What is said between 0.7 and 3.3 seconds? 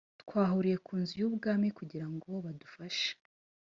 ku nzu y’ubwami kugira ngo badufashe